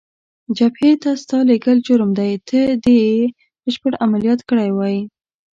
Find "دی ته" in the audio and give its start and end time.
2.19-2.59